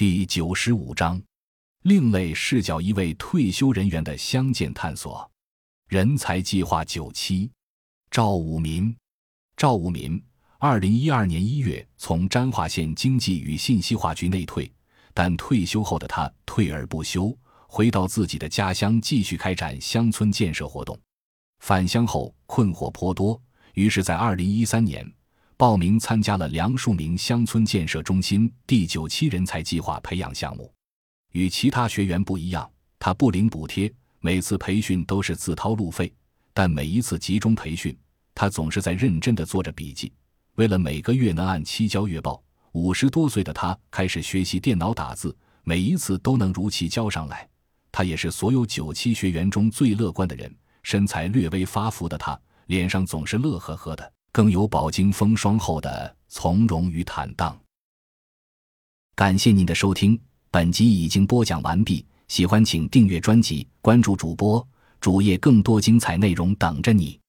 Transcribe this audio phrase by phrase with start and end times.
[0.00, 1.22] 第九十五章，
[1.82, 5.30] 另类视角：一位退休人员的相见探索。
[5.88, 7.50] 人才计划九期，
[8.10, 8.96] 赵武民。
[9.58, 10.18] 赵武民，
[10.58, 14.72] 二零一二年一月从沾化县经济与信息化局内退，
[15.12, 17.36] 但退休后的他退而不休，
[17.68, 20.98] 回到自己的家乡继续开展乡村建设活动。
[21.58, 23.38] 返乡后困惑颇多，
[23.74, 25.06] 于是，在二零一三年。
[25.60, 30.72] 报名参加了梁树明乡村建设中心第九期人才计划培养项目，
[31.32, 32.66] 与其他学员不一样，
[32.98, 36.10] 他不领补贴，每次培训都是自掏路费。
[36.54, 37.94] 但每一次集中培训，
[38.34, 40.10] 他总是在认真地做着笔记。
[40.54, 42.42] 为了每个月能按期交月报，
[42.72, 47.46] 五十多岁的他开始学习电脑打字，每一次都能如期交上来。
[47.92, 50.50] 他也是所有九期学员中最乐观的人，
[50.84, 54.10] 身材略微发福的他，脸上总是乐呵呵的。
[54.32, 57.58] 更有饱经风霜后的从容与坦荡。
[59.14, 60.18] 感谢您的收听，
[60.50, 62.06] 本集已经播讲完毕。
[62.28, 64.66] 喜欢请订阅专辑，关注主播
[64.98, 67.19] 主页，更多精彩内容等着你。